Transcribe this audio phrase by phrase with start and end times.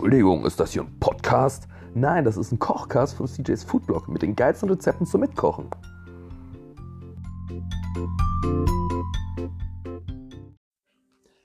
[0.00, 1.68] Entschuldigung, ist das hier ein Podcast?
[1.92, 5.68] Nein, das ist ein Kochcast von CJ's Foodblog mit den geilsten Rezepten zum Mitkochen.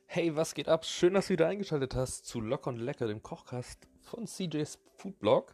[0.05, 0.86] Hey, was geht ab?
[0.86, 5.53] Schön, dass du wieder eingeschaltet hast zu Locker und Lecker, dem Kochcast von CJ's Foodblog.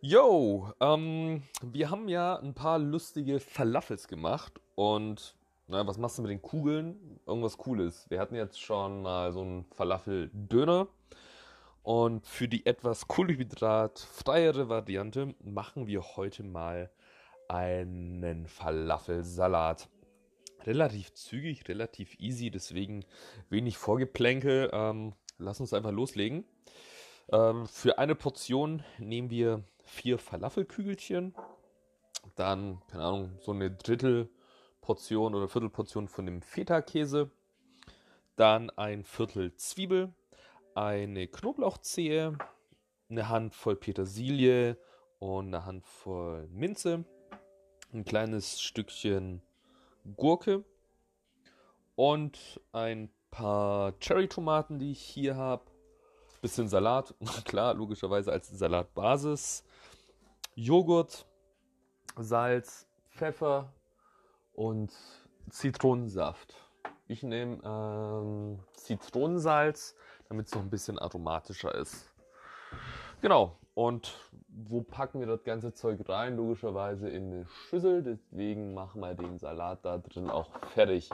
[0.00, 5.36] Yo, ähm, wir haben ja ein paar lustige Falafels gemacht und
[5.68, 7.20] na, was machst du mit den Kugeln?
[7.24, 8.10] Irgendwas Cooles.
[8.10, 10.88] Wir hatten jetzt schon mal so einen Falafel-Döner
[11.82, 16.90] und für die etwas kohlenhydratfreiere Variante machen wir heute mal
[17.48, 19.88] einen Falafelsalat.
[20.66, 23.04] Relativ zügig, relativ easy, deswegen
[23.48, 24.70] wenig Vorgeplänkel.
[24.72, 26.44] Ähm, lass uns einfach loslegen.
[27.32, 31.34] Ähm, für eine Portion nehmen wir vier Falafelkügelchen,
[32.36, 37.30] dann, keine Ahnung, so eine Drittelportion oder Viertelportion von dem Feta-Käse,
[38.36, 40.12] dann ein Viertel Zwiebel,
[40.74, 42.36] eine Knoblauchzehe,
[43.08, 44.76] eine Handvoll Petersilie
[45.18, 47.04] und eine Handvoll Minze,
[47.92, 49.42] ein kleines Stückchen
[50.16, 50.64] Gurke
[51.96, 55.64] und ein paar Cherry-Tomaten, die ich hier habe.
[56.40, 59.64] Bisschen Salat, klar, logischerweise als Salatbasis.
[60.54, 61.26] Joghurt,
[62.16, 63.72] Salz, Pfeffer
[64.54, 64.92] und
[65.50, 66.54] Zitronensaft.
[67.06, 69.96] Ich nehme ähm, Zitronensalz,
[70.30, 72.08] damit es noch ein bisschen aromatischer ist.
[73.20, 73.58] Genau.
[73.74, 74.16] Und
[74.48, 76.36] wo packen wir das ganze Zeug rein?
[76.36, 78.02] Logischerweise in eine Schüssel.
[78.02, 81.10] Deswegen machen wir den Salat da drin auch fertig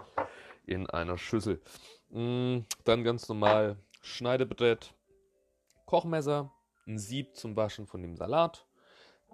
[0.67, 1.62] in einer Schüssel.
[2.11, 4.92] Mm, dann ganz normal Schneidebrett,
[5.86, 6.53] Kochmesser,
[6.86, 8.67] ein Sieb zum Waschen von dem Salat.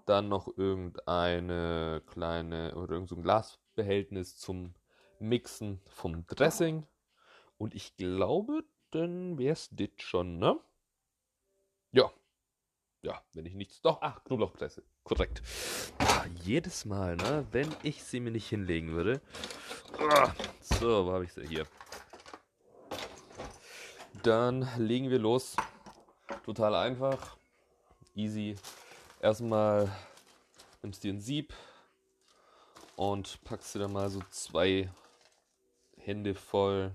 [0.06, 4.74] Dann noch irgendeine kleine oder irgendein so Glasbehältnis zum
[5.18, 6.86] Mixen vom Dressing.
[7.58, 10.58] Und ich glaube, dann wäre es das schon, ne?
[11.92, 12.12] Ja.
[13.02, 13.80] Ja, wenn ich nichts.
[13.82, 14.84] Doch, ach, Knoblauchpresse.
[15.02, 15.42] Korrekt.
[15.98, 17.46] Ah, jedes Mal, ne?
[17.50, 19.20] Wenn ich sie mir nicht hinlegen würde.
[19.98, 21.66] Ah, so, wo habe ich sie hier?
[24.22, 25.56] Dann legen wir los.
[26.44, 27.36] Total einfach.
[28.14, 28.54] Easy.
[29.20, 29.90] Erstmal
[30.82, 31.52] nimmst du dir ein Sieb
[32.94, 34.88] und packst dir dann mal so zwei
[35.96, 36.94] Hände voll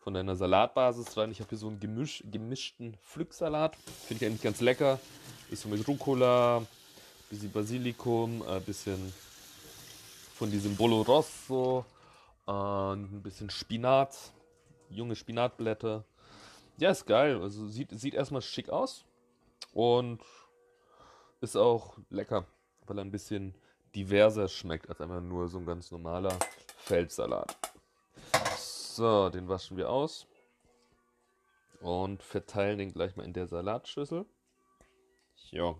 [0.00, 1.30] von deiner Salatbasis rein.
[1.30, 3.76] Ich habe hier so einen Gemisch, gemischten Pflücksalat.
[4.06, 4.98] Finde ich eigentlich ganz lecker.
[5.50, 6.66] Ist so mit Rucola,
[7.28, 9.12] bisschen Basilikum, ein äh, bisschen
[10.34, 11.84] von diesem Bolo Rosso,
[12.46, 14.16] ein bisschen Spinat,
[14.88, 16.04] junge Spinatblätter.
[16.78, 17.40] Ja, ist geil.
[17.40, 19.04] Also sieht, sieht erstmal schick aus
[19.74, 20.20] und
[21.42, 22.46] ist auch lecker,
[22.86, 23.54] weil er ein bisschen
[23.94, 26.36] diverser schmeckt als einfach nur so ein ganz normaler
[26.78, 27.56] Feldsalat.
[29.00, 30.26] So, den waschen wir aus
[31.80, 34.26] und verteilen den gleich mal in der Salatschüssel.
[35.52, 35.74] Ja.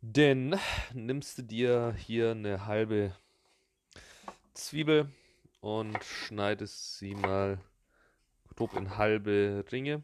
[0.00, 0.58] Dann
[0.94, 3.14] nimmst du dir hier eine halbe
[4.54, 5.12] Zwiebel
[5.60, 7.60] und schneidest sie mal
[8.56, 10.02] grob in halbe Ringe.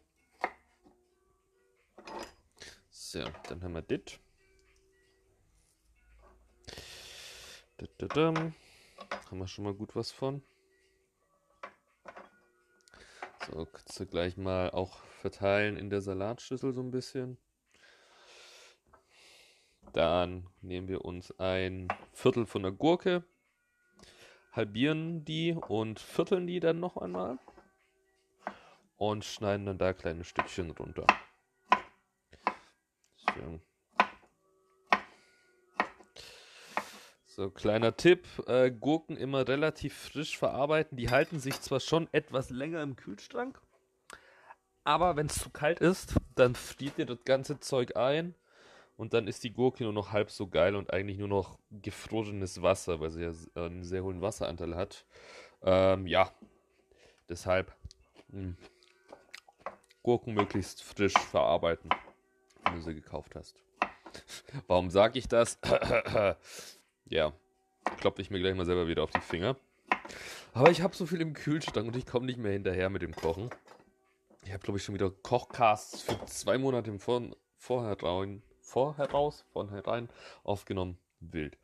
[2.91, 4.19] So, dann haben wir das.
[8.19, 10.42] Haben wir schon mal gut was von.
[13.58, 17.38] So, kannst du gleich mal auch verteilen in der Salatschüssel so ein bisschen.
[19.92, 23.24] Dann nehmen wir uns ein Viertel von der Gurke,
[24.52, 27.41] halbieren die und vierteln die dann noch einmal
[28.97, 31.08] und schneiden dann da kleine Stückchen runter.
[33.16, 33.60] So.
[37.38, 40.99] So, kleiner Tipp, äh, Gurken immer relativ frisch verarbeiten.
[40.99, 43.60] Die halten sich zwar schon etwas länger im Kühlschrank,
[44.82, 48.34] aber wenn es zu kalt ist, dann friert ihr das ganze Zeug ein
[48.97, 52.60] und dann ist die Gurke nur noch halb so geil und eigentlich nur noch gefrorenes
[52.60, 55.06] Wasser, weil sie ja einen sehr hohen Wasseranteil hat.
[55.62, 56.32] Ähm, ja,
[57.28, 57.72] deshalb
[58.30, 58.57] mh, hm,
[60.03, 61.89] Gurken möglichst frisch verarbeiten,
[62.65, 63.54] wenn du sie gekauft hast.
[64.66, 65.60] Warum sage ich das?
[67.09, 67.33] Ja,
[68.01, 69.57] klopfe ich mir gleich mal selber wieder auf die Finger.
[70.53, 73.15] Aber ich habe so viel im Kühlschrank und ich komme nicht mehr hinterher mit dem
[73.15, 73.49] Kochen.
[74.45, 77.22] Ich habe, glaube ich, schon wieder Kochcasts für zwei Monate im Vor
[77.57, 80.09] Vorherein, Vorheraus, von herein
[80.45, 80.99] aufgenommen.
[81.21, 81.57] Wild.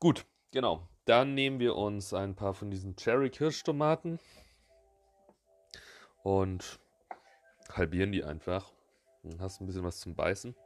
[0.00, 0.88] Gut, genau.
[1.04, 4.18] Dann nehmen wir uns ein paar von diesen Cherry-Kirschtomaten
[6.22, 6.80] und
[7.72, 8.72] halbieren die einfach.
[9.22, 10.56] Dann hast du ein bisschen was zum Beißen.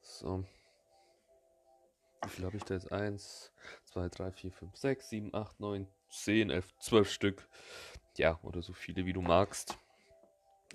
[0.00, 0.44] So,
[2.28, 2.92] wie viel habe ich da jetzt?
[2.92, 3.52] 1,
[3.86, 7.48] 2, 3, 4, 5, 6, 7, 8, 9, 10, 11, 12 Stück.
[8.18, 9.78] Ja, oder so viele wie du magst.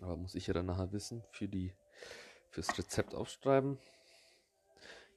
[0.01, 1.71] Aber muss ich ja dann nachher wissen, für die,
[2.49, 3.77] fürs Rezept aufschreiben.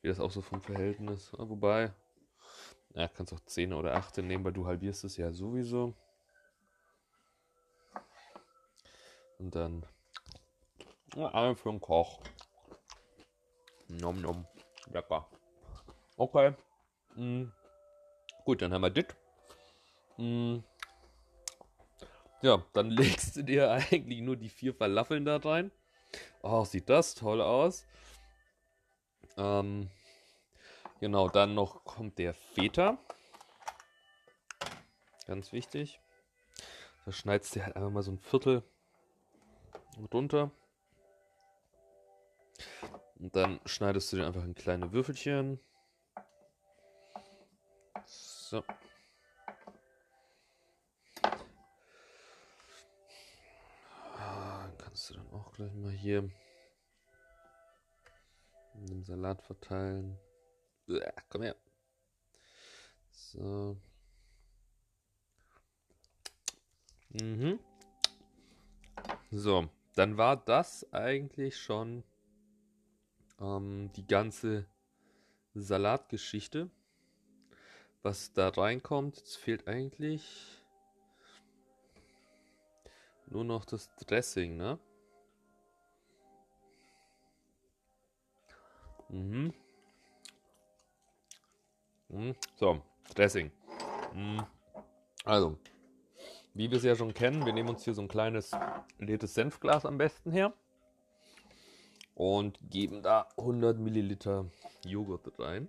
[0.02, 1.32] Wie das auch so vom Verhältnis.
[1.32, 1.94] Ja, wobei,
[2.94, 5.94] ja, kannst auch 10 oder 18 nehmen, weil du halbierst es ja sowieso.
[9.38, 9.86] Und dann
[11.14, 12.20] ja, ein für den Koch.
[13.88, 14.46] Nom nom.
[14.92, 15.26] Lecker.
[16.16, 16.54] Okay.
[17.14, 17.44] Mm.
[18.44, 19.06] Gut, dann haben wir das.
[20.16, 20.58] Mm.
[22.42, 25.70] Ja, dann legst du dir eigentlich nur die vier Falafeln da rein.
[26.42, 27.86] Oh, sieht das toll aus.
[29.36, 29.90] Ähm,
[31.00, 32.98] genau, dann noch kommt der Feta.
[35.26, 36.00] Ganz wichtig.
[37.04, 38.62] Da schneidest du halt einfach mal so ein Viertel
[40.12, 40.50] runter.
[43.18, 45.58] Und dann schneidest du den einfach in kleine Würfelchen.
[48.56, 48.64] So.
[54.16, 56.30] Ah, kannst du dann auch gleich mal hier
[58.72, 60.18] dem Salat verteilen.
[60.88, 61.56] Uah, komm her.
[63.10, 63.76] So.
[67.10, 67.60] Mhm.
[69.32, 72.04] So, dann war das eigentlich schon
[73.38, 74.64] ähm, die ganze
[75.52, 76.70] Salatgeschichte.
[78.06, 80.62] Was da reinkommt, es fehlt eigentlich
[83.26, 84.78] nur noch das Dressing, ne?
[89.08, 89.52] Mhm.
[92.06, 92.36] mhm.
[92.54, 92.80] So,
[93.12, 93.50] Dressing.
[94.14, 94.46] Mhm.
[95.24, 95.58] Also,
[96.54, 98.52] wie wir es ja schon kennen, wir nehmen uns hier so ein kleines
[99.00, 100.52] leeres Senfglas am besten her
[102.14, 104.48] und geben da 100 Milliliter
[104.84, 105.68] Joghurt rein.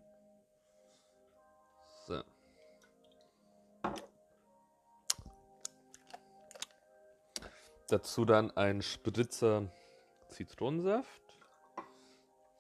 [7.90, 9.72] Dazu dann ein Spritzer
[10.30, 11.22] Zitronensaft.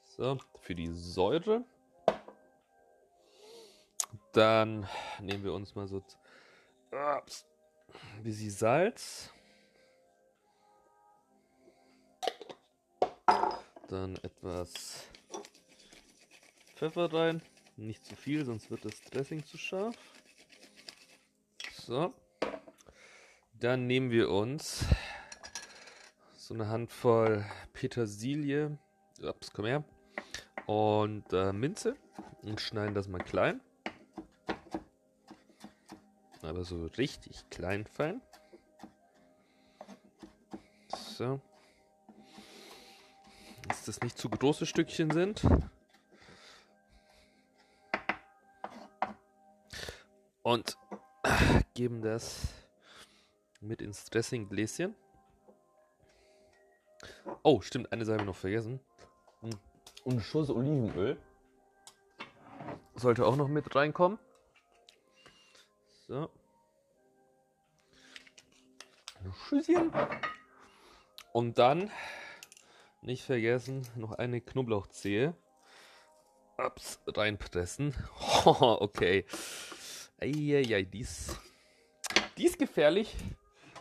[0.06, 1.66] So, für die Säure.
[4.32, 4.88] Dann
[5.20, 6.02] nehmen wir uns mal so
[6.92, 7.22] ein
[8.24, 9.32] bisschen Salz.
[13.90, 15.08] Dann etwas
[16.76, 17.42] Pfeffer rein.
[17.76, 19.96] Nicht zu viel, sonst wird das Dressing zu scharf.
[21.74, 22.14] So.
[23.60, 24.86] Dann nehmen wir uns
[26.48, 28.78] so eine Handvoll Petersilie.
[29.22, 29.84] Ups, komm her.
[30.66, 31.98] Und äh, Minze.
[32.42, 33.60] Und schneiden das mal klein.
[36.42, 38.22] Aber so richtig klein fein.
[40.88, 41.42] So
[43.68, 45.46] dass das nicht zu große Stückchen sind.
[50.42, 50.78] Und
[51.74, 52.48] geben das
[53.60, 54.96] mit ins Dressinggläschen.
[57.50, 58.82] Oh, stimmt, eine Seite noch vergessen.
[59.40, 59.58] Und
[60.06, 61.18] ein Schuss Olivenöl.
[62.96, 64.20] Sollte auch noch mit reinkommen.
[66.10, 66.30] So.
[69.24, 69.94] Ein Schüsschen.
[71.32, 71.90] Und dann
[73.02, 75.34] nicht vergessen, noch eine Knoblauchzehe.
[76.58, 77.96] Ups, reinpressen.
[78.44, 79.24] Oh, okay.
[80.20, 81.40] Eieiei, die ist,
[82.38, 83.16] die ist gefährlich.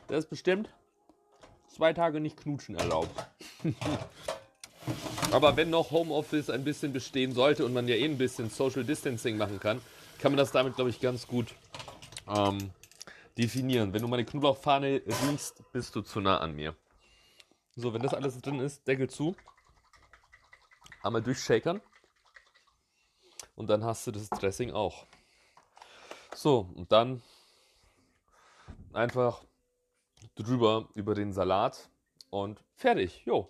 [0.07, 0.73] Das ist bestimmt
[1.77, 3.11] zwei Tage nicht knutschen erlaubt.
[5.33, 8.85] Aber wenn noch Homeoffice ein bisschen bestehen sollte und man ja eh ein bisschen Social
[8.85, 9.83] Distancing machen kann,
[10.19, 11.55] kann man das damit, glaube ich, ganz gut
[12.29, 12.71] ähm,
[13.37, 13.93] definieren.
[13.93, 16.75] Wenn du meine Knoblauchfahne riechst, bist du zu nah an mir.
[17.75, 19.37] So, wenn das alles drin ist, Deckel zu.
[21.03, 21.83] Einmal durchshakern.
[23.55, 25.05] Und dann hast du das Dressing auch.
[26.35, 27.23] So, und dann
[28.95, 29.43] einfach
[30.35, 31.91] drüber über den Salat
[32.31, 33.23] und fertig.
[33.25, 33.49] Jo.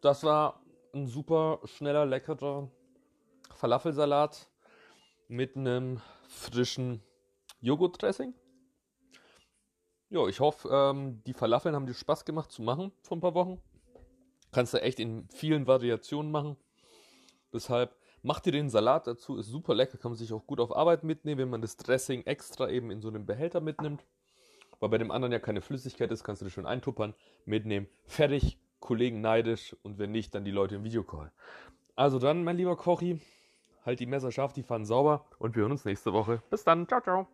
[0.00, 0.62] Das war
[0.92, 2.70] ein super schneller, leckerer
[3.54, 4.48] Falafelsalat
[5.28, 7.02] mit einem frischen
[7.60, 8.34] Joghurtdressing.
[10.10, 13.34] Ja, ich hoffe, ähm, die Falafeln haben dir Spaß gemacht zu machen vor ein paar
[13.34, 13.62] Wochen.
[14.50, 16.56] Kannst du echt in vielen Variationen machen.
[17.52, 20.76] Deshalb mach dir den Salat dazu, ist super lecker, kann man sich auch gut auf
[20.76, 24.04] Arbeit mitnehmen, wenn man das Dressing extra eben in so einem Behälter mitnimmt.
[24.82, 27.86] Weil bei dem anderen ja keine Flüssigkeit ist, kannst du das schön eintuppern, mitnehmen.
[28.04, 31.30] Fertig, Kollegen neidisch und wenn nicht, dann die Leute im Videocall.
[31.94, 33.20] Also dann, mein lieber Kochi,
[33.86, 36.42] halt die Messer scharf, die Pfannen sauber und wir hören uns nächste Woche.
[36.50, 37.28] Bis dann, ciao, ciao.